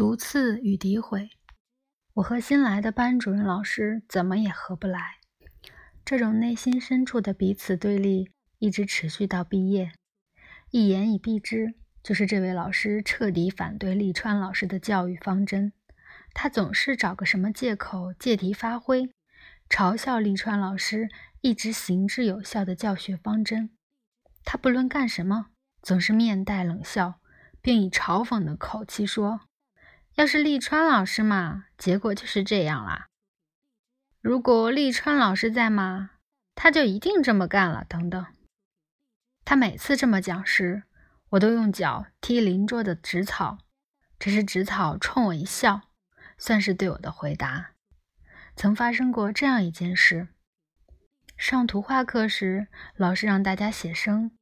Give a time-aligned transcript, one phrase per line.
[0.00, 1.28] 毒刺与诋毁，
[2.14, 5.18] 我和新来的班主任老师怎么也合不来。
[6.06, 9.92] 这种内心深处的彼此对立一直持续到毕业。
[10.70, 15.74] 一言以蔽之，就是这位老师彻底反对利川老师的教育方针。
[16.32, 19.12] 他总是找个什么借口借题发挥，
[19.68, 21.10] 嘲笑利川老师
[21.42, 23.68] 一直行之有效的教学方针。
[24.44, 25.48] 他不论干什么，
[25.82, 27.20] 总是面带冷笑，
[27.60, 29.42] 并以嘲讽的口气说。
[30.16, 33.06] 要是利川老师嘛，结果就是这样啦。
[34.20, 36.10] 如果利川老师在嘛，
[36.54, 37.86] 他就一定这么干了。
[37.88, 38.26] 等等，
[39.44, 40.82] 他每次这么讲时，
[41.30, 43.58] 我都用脚踢邻桌的纸草，
[44.18, 45.80] 只是纸草冲我一笑，
[46.36, 47.70] 算是对我的回答。
[48.56, 50.28] 曾发生过这样一件事：
[51.38, 54.32] 上图画课时，老师让大家写生，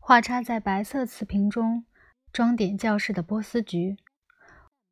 [0.00, 1.86] 画插在白色瓷瓶中，
[2.32, 3.98] 装点教室的波斯菊。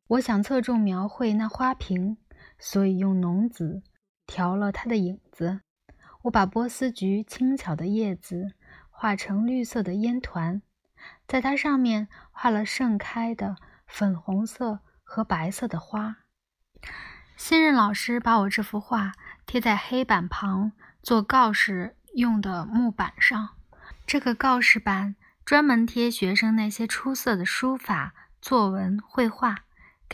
[0.07, 2.17] 我想侧重描绘那花瓶，
[2.59, 3.81] 所以用浓紫
[4.27, 5.61] 调了它的影子。
[6.23, 8.53] 我把波斯菊轻巧的叶子
[8.91, 10.61] 画成绿色的烟团，
[11.27, 13.55] 在它上面画了盛开的
[13.87, 16.17] 粉红色和白色的花。
[17.35, 19.13] 新任老师把我这幅画
[19.47, 23.49] 贴在黑板旁做告示用的木板上。
[24.05, 29.64] 这个告示板专门贴学生那些出色的书法、作文、绘画。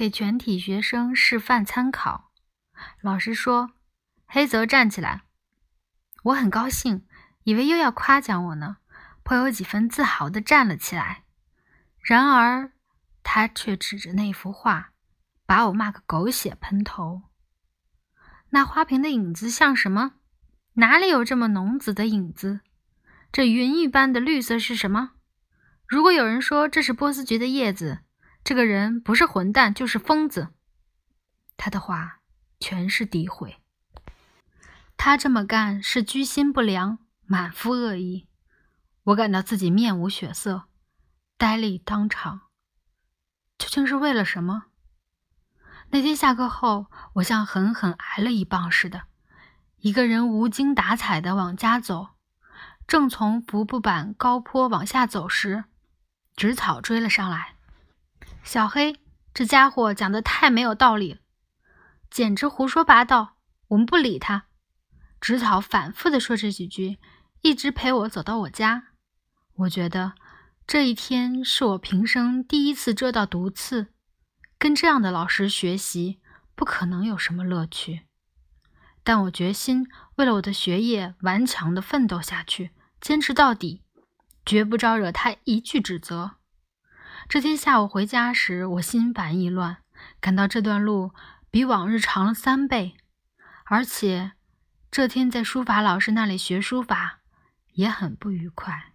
[0.01, 2.31] 给全体学生示范参考。
[3.01, 3.73] 老师说
[4.25, 5.21] ：“黑泽站起来。”
[6.25, 7.05] 我很高兴，
[7.43, 8.77] 以为又要夸奖我呢，
[9.21, 11.25] 颇有几分自豪地站了起来。
[11.99, 12.71] 然而，
[13.21, 14.93] 他却指着那幅画，
[15.45, 17.21] 把我骂个狗血喷头。
[18.49, 20.13] 那花瓶的影子像什么？
[20.73, 22.61] 哪里有这么浓紫的影子？
[23.31, 25.11] 这云一般的绿色是什么？
[25.87, 27.99] 如果有人说这是波斯菊的叶子，
[28.43, 30.49] 这个人不是混蛋就是疯子，
[31.57, 32.19] 他的话
[32.59, 33.57] 全是诋毁。
[34.97, 38.27] 他这么干是居心不良，满腹恶意。
[39.03, 40.65] 我感到自己面无血色，
[41.37, 42.41] 呆立当场。
[43.57, 44.65] 究竟是为了什么？
[45.89, 49.03] 那天下课后，我像狠狠挨了一棒似的，
[49.77, 52.09] 一个人无精打采地往家走。
[52.87, 55.65] 正从服部板高坡往下走时，
[56.35, 57.55] 植草追了上来。
[58.43, 58.99] 小黑，
[59.33, 61.19] 这家伙讲的太没有道理了，
[62.09, 63.37] 简直胡说八道。
[63.69, 64.47] 我们不理他。
[65.21, 66.97] 植草反复的说这几句，
[67.41, 68.87] 一直陪我走到我家。
[69.53, 70.13] 我觉得
[70.67, 73.93] 这一天是我平生第一次蛰到毒刺，
[74.57, 76.19] 跟这样的老师学习
[76.55, 78.01] 不可能有什么乐趣。
[79.03, 83.83] 但我决心为了我的学业顽强的奋斗下去，坚持到底，
[84.45, 86.31] 绝不招惹他一句指责。
[87.29, 89.77] 这天下午回家时，我心烦意乱，
[90.19, 91.11] 感到这段路
[91.49, 92.95] 比往日长了三倍，
[93.65, 94.33] 而且
[94.89, 97.19] 这天在书法老师那里学书法
[97.73, 98.91] 也很不愉快。